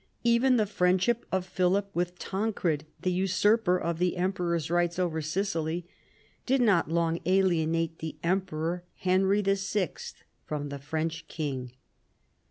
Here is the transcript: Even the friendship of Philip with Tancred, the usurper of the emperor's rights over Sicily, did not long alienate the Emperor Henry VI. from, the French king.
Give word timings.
Even 0.23 0.55
the 0.57 0.65
friendship 0.65 1.27
of 1.31 1.45
Philip 1.45 1.87
with 1.93 2.17
Tancred, 2.17 2.85
the 3.03 3.11
usurper 3.11 3.77
of 3.77 3.99
the 3.99 4.17
emperor's 4.17 4.71
rights 4.71 4.97
over 4.97 5.21
Sicily, 5.21 5.87
did 6.47 6.59
not 6.59 6.89
long 6.89 7.19
alienate 7.27 7.99
the 7.99 8.15
Emperor 8.23 8.83
Henry 8.95 9.43
VI. 9.43 9.89
from, 10.43 10.69
the 10.69 10.79
French 10.79 11.27
king. 11.27 11.73